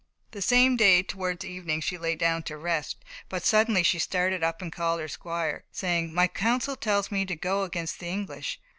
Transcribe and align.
The 0.31 0.41
same 0.41 0.77
day, 0.77 1.03
towards 1.03 1.45
evening 1.45 1.79
she 1.81 1.95
lay 1.95 2.15
down 2.15 2.41
to 2.49 2.57
rest, 2.57 3.05
but 3.29 3.45
suddenly 3.45 3.83
she 3.83 3.99
started 3.99 4.41
up 4.41 4.59
and 4.59 4.73
called 4.73 4.99
her 4.99 5.07
squire, 5.07 5.63
saying, 5.71 6.11
"My 6.11 6.25
counsel 6.27 6.75
tells 6.75 7.11
me 7.11 7.23
to 7.23 7.35
go 7.35 7.61
against 7.61 7.99
the 7.99 8.07
English." 8.07 8.59